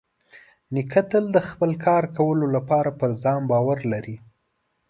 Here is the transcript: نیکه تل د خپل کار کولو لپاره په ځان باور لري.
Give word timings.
نیکه 0.73 1.01
تل 1.09 1.25
د 1.35 1.37
خپل 1.49 1.71
کار 1.85 2.03
کولو 2.17 2.45
لپاره 2.55 2.89
په 2.99 3.05
ځان 3.21 3.41
باور 3.51 3.79
لري. 3.91 4.15